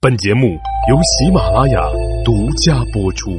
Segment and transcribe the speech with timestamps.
[0.00, 0.56] 本节目
[0.88, 1.82] 由喜马拉雅
[2.24, 3.36] 独家播出。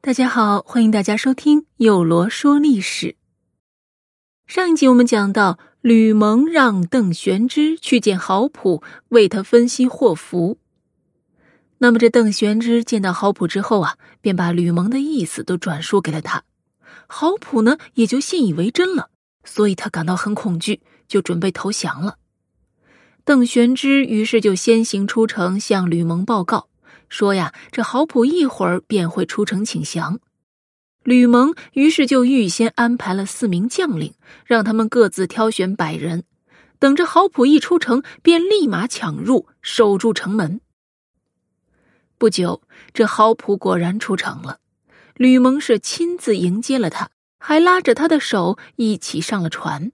[0.00, 3.14] 大家好，欢迎大家收听有罗说历史。
[4.48, 10.58] 上一集我们讲到，吕蒙让邓玄之去见郝普，为他分析祸福。
[11.78, 16.42] 那么这邓玄之见到郝普之后啊，便把吕蒙的意思都转述给了他。
[17.06, 19.10] 郝普呢，也就信以为真了，
[19.44, 22.18] 所以他感到很恐惧，就准备投降了。
[23.24, 26.68] 邓玄之于是就先行出城向吕蒙报告，
[27.08, 30.20] 说呀，这郝普一会儿便会出城请降。
[31.02, 34.14] 吕蒙于是就预先安排了四名将领，
[34.46, 36.24] 让他们各自挑选百人，
[36.78, 40.60] 等着郝普一出城，便立马抢入，守住城门。
[42.16, 42.62] 不久，
[42.94, 44.60] 这郝普果然出城了。
[45.16, 49.92] 吕蒙是亲自迎接了他，还拉着他的手一起上了船。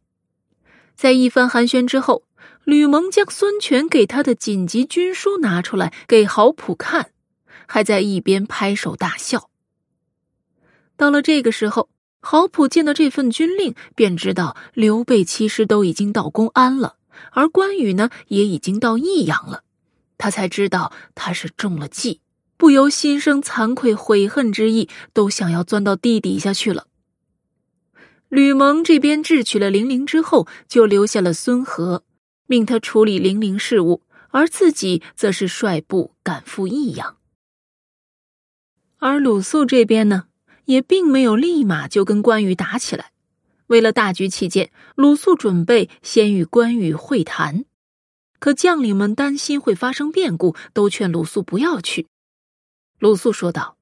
[0.96, 2.24] 在一番寒暄之后，
[2.64, 7.10] 吕蒙将孙权给他的紧急军书拿出来给郝普看，
[7.66, 9.50] 还在一边拍手大笑。
[10.96, 11.88] 到了这个时候，
[12.20, 16.96] 郝普见到这份军令，便知道刘备其实都已经到公安了，
[17.32, 19.64] 而关羽呢也已经到益阳了，
[20.18, 22.20] 他才知道他是中了计。
[22.60, 26.88] 不由心生惭愧悔恨之意，都想要钻到地底下去了。
[28.28, 32.04] 吕蒙这边智取了零陵之后，就留下了孙和，
[32.46, 37.16] 命他处理零陵事务，而自己则是率部赶赴益阳。
[38.98, 40.24] 而鲁肃这边呢，
[40.66, 43.12] 也并没有立马就跟关羽打起来。
[43.68, 47.64] 为了大局起见，鲁肃准备先与关羽会谈，
[48.38, 52.06] 可将领们担心会发生变故，都劝鲁肃不要去。
[53.00, 53.78] 鲁肃说道：“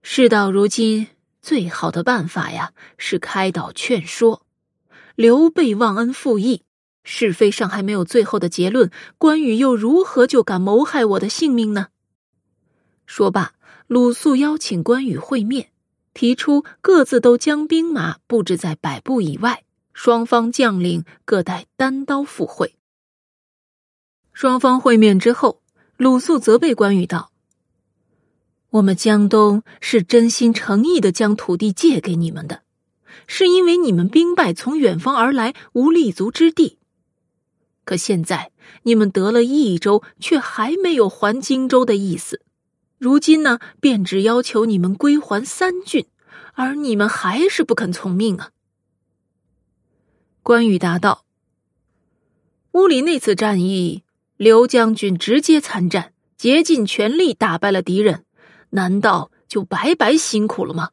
[0.00, 1.08] 事到如今，
[1.42, 4.46] 最好的办法呀，是开导劝说。
[5.14, 6.62] 刘备忘恩负义，
[7.04, 11.88] 是非上还没有最后的结论，关羽又如何就敢谋害我的性命呢？”
[13.04, 13.52] 说罢，
[13.88, 15.68] 鲁肃邀请关羽会面，
[16.14, 22.74] 提出各自都将兵马布置在百步以外，双方将领各带单刀赴会。
[24.32, 25.60] 双方会面之后，
[25.98, 27.31] 鲁肃责备关羽道。
[28.72, 32.62] 我们江东是真心诚意的将土地借给你们的，
[33.26, 36.78] 是因为你们兵败从远方而来，无立足之地。
[37.84, 38.50] 可现在
[38.84, 42.40] 你们得了益州，却还没有还荆州的意思。
[42.96, 46.06] 如今呢，便只要求你们归还三郡，
[46.54, 48.52] 而你们还是不肯从命啊！
[50.42, 51.26] 关羽答道
[52.72, 54.02] ：“乌里那次战役，
[54.38, 58.24] 刘将军直接参战，竭尽全力打败了敌人。”
[58.74, 60.90] 难道就白白辛苦了吗？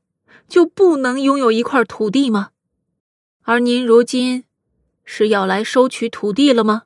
[0.47, 2.49] 就不能拥有一块土地吗？
[3.43, 4.45] 而您如今
[5.05, 6.83] 是要来收取土地了吗？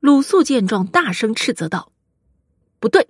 [0.00, 1.90] 鲁肃见状，大声斥责道
[2.78, 3.08] ：“不对！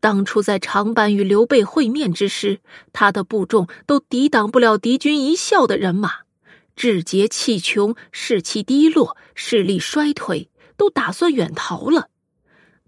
[0.00, 2.60] 当初在长坂与刘备会面之时，
[2.92, 6.20] 他的部众都抵挡不了敌军一笑的人马，
[6.74, 12.08] 志节气穷，士气低落，势力衰退，都打算远逃了。”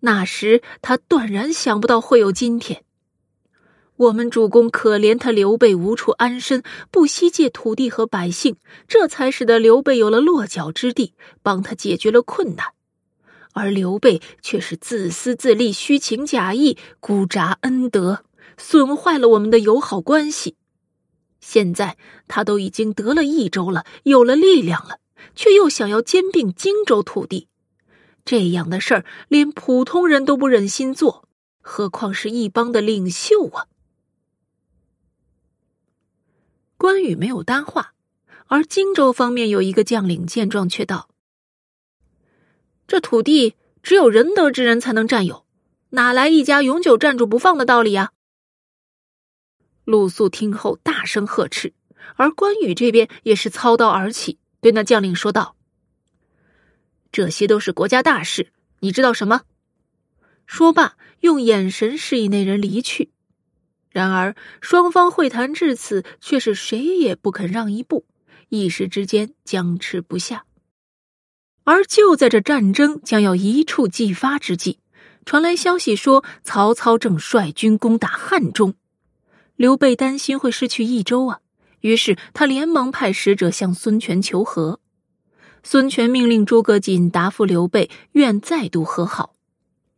[0.05, 2.85] 那时他断然想不到会有今天。
[3.97, 8.57] 我们主公可怜他刘备无处安身，不惜借土地和百姓，
[8.89, 12.69] 这才使得刘备有了落脚之地，帮他解决了困难。
[13.53, 18.25] 而刘备却是自私自利、虚情假意、孤扎恩德，
[18.57, 20.57] 损坏了我们的友好关系。
[21.39, 21.97] 现在
[22.27, 24.99] 他都已经得了益州了，有了力量了，
[25.37, 27.47] 却又想要兼并荆州土地。
[28.25, 31.29] 这样的事儿，连普通人都不忍心做，
[31.61, 33.67] 何况是一帮的领袖啊！
[36.77, 37.95] 关羽没有搭话，
[38.47, 41.09] 而荆州方面有一个将领见状，却道
[42.87, 45.45] ：“这土地只有仁德之人才能占有，
[45.91, 48.13] 哪来一家永久占住不放的道理呀？”
[49.85, 51.75] 鲁肃听后大声呵斥，
[52.15, 55.57] 而关羽这边也是操刀而起，对那将领说道。
[57.13, 58.49] 这些都是国家大事，
[58.81, 59.43] 你知道什么？
[60.47, 63.11] 说罢，用眼神示意那人离去。
[63.91, 68.07] 然而，双方会谈至此，却是谁也不肯让一步，
[68.49, 70.47] 一时之间僵持不下。
[71.65, 74.79] 而就在这战争将要一触即发之际，
[75.27, 78.75] 传来消息说，曹操正率军攻打汉中，
[79.55, 81.41] 刘备担心会失去益州啊，
[81.81, 84.81] 于是他连忙派使者向孙权求和。
[85.63, 89.35] 孙权命令诸葛瑾答复刘备，愿再度和好。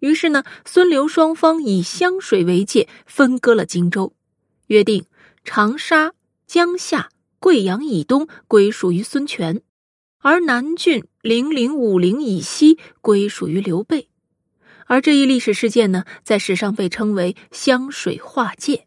[0.00, 4.14] 于是呢，孙刘双方以湘水为界，分割了荆州，
[4.66, 5.06] 约定
[5.44, 6.12] 长沙、
[6.46, 7.08] 江夏、
[7.38, 9.62] 贵阳以东归属于孙权，
[10.18, 14.08] 而南郡、零陵、武陵以西归属于刘备。
[14.86, 18.86] 而这一历史事件呢，在史上被称为湘水划界。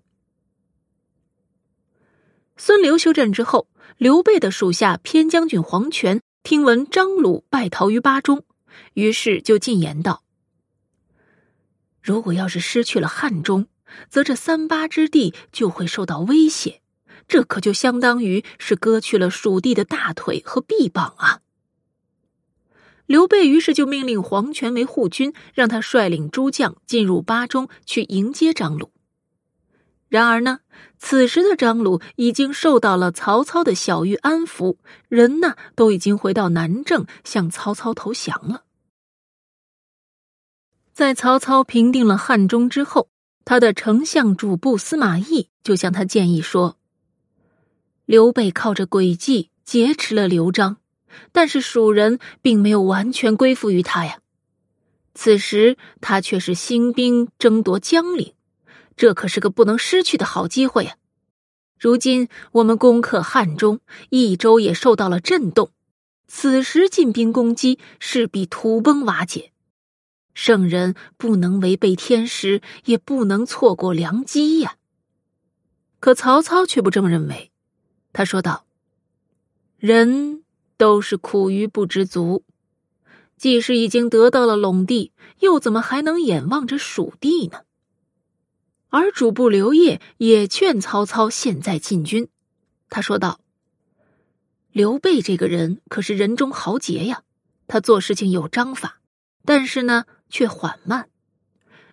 [2.56, 8.46] 孙刘休战之后，刘备的属下偏将军黄权听闻张鲁败逃于巴中，
[8.94, 10.24] 于是就进言道
[12.02, 13.68] ：“如果要是失去了汉中，
[14.08, 16.82] 则这三巴之地就会受到威胁，
[17.28, 21.42] 这可就相当于是割去了蜀地的大腿和臂膀啊！”
[23.08, 28.94] 刘备于是就命令黄权为护军，让他率领诸将进入巴中去迎接张鲁。
[30.10, 30.60] 然而呢，
[30.98, 34.78] 此时的张鲁已经受到了曹操的小玉安抚，
[35.10, 38.64] 人呢都已经回到南郑，向曹操投降了。
[40.94, 43.10] 在曹操平定了汉中之后，
[43.44, 46.78] 他的丞相主簿司马懿就向他建议说
[48.06, 50.78] ：“刘备靠着诡计劫持了刘璋，
[51.34, 54.20] 但是蜀人并没有完全归附于他呀。
[55.14, 58.34] 此时他却是兴兵争夺江陵。”
[58.98, 60.98] 这可是个不能失去的好机会呀！
[61.80, 63.80] 如今我们攻克汉中，
[64.10, 65.72] 益州也受到了震动，
[66.28, 69.52] 此时进兵攻击，势必土崩瓦解。
[70.34, 74.78] 圣人不能违背天时，也不能错过良机呀！
[76.00, 77.52] 可曹操却不这么认为，
[78.14, 78.66] 他说道
[79.78, 80.44] ：“人
[80.76, 82.44] 都是苦于不知足，
[83.38, 85.12] 即使已经得到了陇地，
[85.42, 87.60] 又怎么还能眼望着蜀地呢？”
[88.90, 92.30] 而主簿刘烨也劝曹操现在进军。
[92.90, 93.42] 他说道
[94.72, 97.24] ：“刘备这个人可是人中豪杰呀，
[97.68, 99.02] 他做事情有章法，
[99.44, 101.10] 但是呢却缓慢。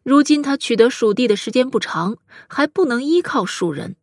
[0.05, 3.95] 如今他取得蜀地的时间不长，还不能依靠蜀人；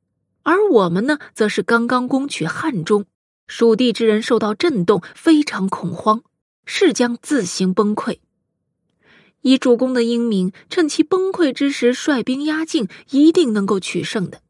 [0.44, 3.06] 而我们呢，则是刚刚攻取汉中，
[3.48, 6.24] 蜀地之人受到震动，非常恐慌，
[6.66, 8.20] 是将自行崩溃。”
[9.42, 14.42] 以主公的英明，趁其崩溃之时率兵压境，一定能够取胜的。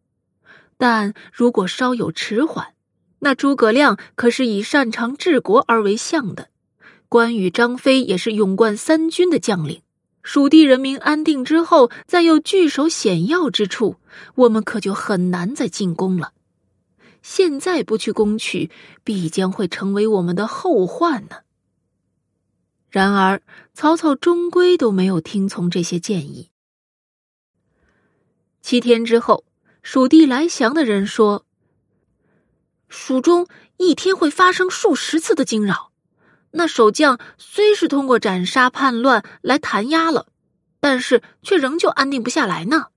[0.77, 2.73] 但如果稍有迟缓，
[3.19, 6.49] 那诸葛亮可是以擅长治国而为相的，
[7.07, 9.81] 关羽、张飞也是勇冠三军的将领。
[10.23, 13.95] 蜀地人民安定之后，再又据守险要之处，
[14.35, 16.33] 我们可就很难再进攻了。
[17.23, 18.69] 现在不去攻取，
[19.03, 21.38] 必将会成为我们的后患呢。
[22.91, 23.41] 然而，
[23.73, 26.51] 曹操终归都没有听从这些建议。
[28.61, 29.45] 七天之后，
[29.81, 31.45] 蜀地来降的人说
[32.89, 33.47] ：“蜀中
[33.77, 35.93] 一天会发生数十次的惊扰，
[36.51, 40.27] 那守将虽是通过斩杀叛乱来弹压了，
[40.81, 42.88] 但是却仍旧安定不下来呢。”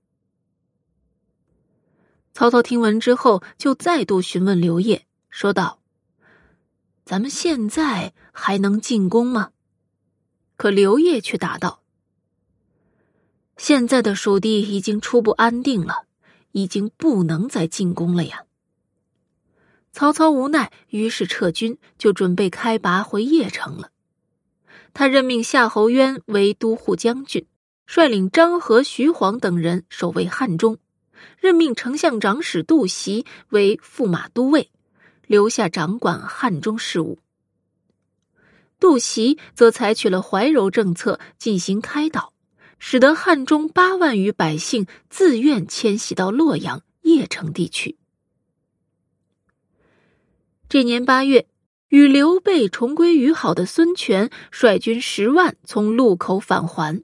[2.35, 5.79] 曹操听闻之后，就再度询问刘烨，说道
[7.05, 9.51] ：“咱们现在还能进攻吗？”
[10.57, 11.81] 可刘烨却答道
[13.57, 16.05] ：“现在的蜀地已经初步安定了，
[16.51, 18.43] 已经不能再进攻了呀。”
[19.91, 23.91] 曹操无奈，于是撤军，就准备开拔回邺城了。
[24.93, 27.45] 他任命夏侯渊为都护将军，
[27.85, 30.77] 率领张合、徐晃等人守卫汉中，
[31.37, 34.69] 任命丞相长史杜袭为驸马都尉，
[35.27, 37.19] 留下掌管汉中事务。
[38.85, 42.33] 杜袭则采取了怀柔政策，进行开导，
[42.77, 47.97] 使得汉中八万余百姓自愿迁徙到洛阳、邺城地区。
[50.69, 51.47] 这年八月，
[51.87, 57.03] 与刘备重归于好的孙权率军十万从路口返还，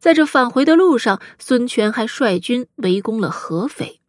[0.00, 4.00] 在这返回的路上，孙权还率军围攻了合肥。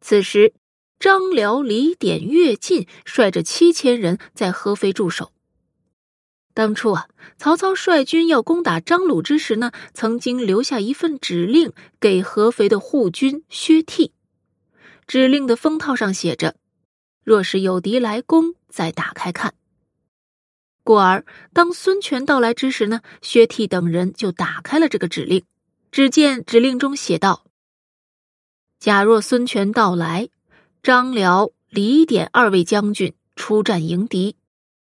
[0.00, 0.54] 此时，
[1.00, 5.31] 张辽、李典、乐进率着七千人在合肥驻守。
[6.54, 14.10] 当初啊，曹操率军要攻打张鲁之时呢，曾经留下一份指令给合肥的护军薛悌。
[15.06, 16.56] 指令的封套上写着
[17.24, 19.54] ：“若是有敌来攻，再打开看。”
[20.84, 25.44] 故而，当孙权到来之时呢，薛悌等人就打开了这个指令。
[25.90, 27.44] 只见指令中写道
[28.78, 30.28] ：“假若孙权到来，
[30.82, 34.36] 张辽、李典二位将军出战迎敌。”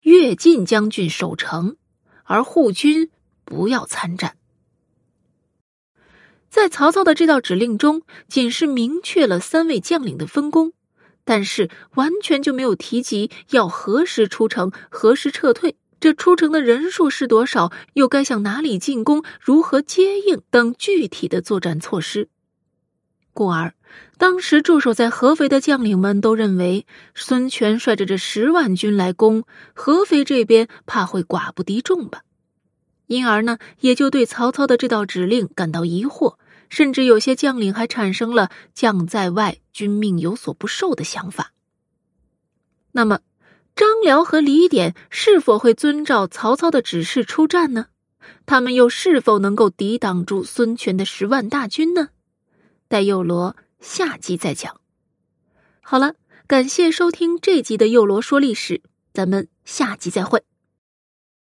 [0.03, 1.77] 跃进将军守城，
[2.25, 3.11] 而护军
[3.45, 4.37] 不要参战。
[6.49, 10.73] 在曹操的这道指令中，仅是明确了三位将领的分工，
[11.25, 22.29] 但是完全就没有提及要何时出城、何时撤退，这出城的人数是多少，又该向哪里进攻、如何接应等具体的作战措施。
[23.33, 23.75] 故而，
[24.19, 32.23] 当时驻守在合肥的将领们都认为，孙权率着这十万军来攻合肥这边，怕会寡不敌众吧。
[33.07, 36.37] 因而呢，也就对曹操的这道指令感到疑惑，
[36.69, 41.53] 甚至有些将领还产生了“将在外，君命有所不受”的想法。
[42.93, 43.21] 那么，
[43.75, 47.87] 张辽和李典是否会遵照曹操的指示出战呢？
[48.47, 52.11] 他们又是否能够抵挡住孙权的十万大军呢？
[52.91, 54.81] 待幼罗下集再讲。
[55.81, 56.17] 好了，
[56.49, 58.83] 感谢收听这集的幼罗说历史，
[59.13, 60.43] 咱们下集再会。